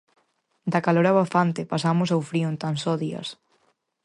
[0.71, 3.27] Da calor abafante pasamos ao frío en tan só días.